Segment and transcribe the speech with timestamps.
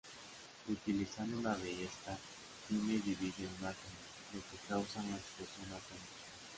[0.67, 2.17] Utilizando una ballesta,
[2.67, 3.99] Timmy divide un átomo,
[4.33, 6.19] lo que causa una explosión atómica.